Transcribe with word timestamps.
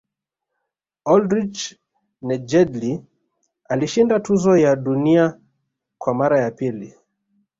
oldrich 1.13 1.61
nejedly 2.27 3.03
alishinda 3.69 4.19
tuzo 4.19 4.57
ya 4.57 4.75
dunia 4.75 5.39
kwa 5.99 6.13
mara 6.13 6.39
ya 6.41 6.51
pili 6.51 6.93